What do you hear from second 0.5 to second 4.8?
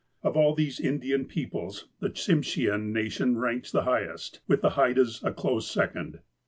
these Indian peoples, the Tsimshean nation ranks the highest, with the